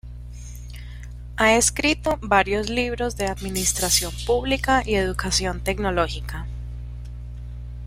[1.35, 6.47] Ha escrito varios libros de administración pública y educación tecnológica.